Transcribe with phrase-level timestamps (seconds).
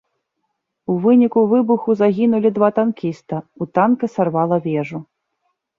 [0.93, 4.97] У выніку выбуху загінулі два танкіста, у танка сарвала вежу.